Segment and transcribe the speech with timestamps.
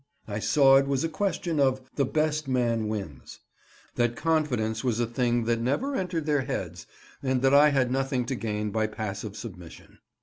[0.27, 3.37] I saw it was a question of the "best man wins,"
[3.97, 6.87] that confidence was a thing that never entered their heads,
[7.21, 9.99] and that I had nothing to gain by passive submission.